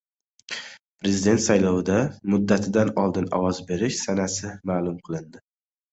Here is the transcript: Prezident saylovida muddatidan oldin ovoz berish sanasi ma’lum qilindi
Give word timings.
Prezident 1.03 1.41
saylovida 1.43 1.99
muddatidan 2.35 2.91
oldin 3.03 3.29
ovoz 3.41 3.55
berish 3.71 4.01
sanasi 4.07 4.55
ma’lum 4.71 4.97
qilindi 5.09 5.45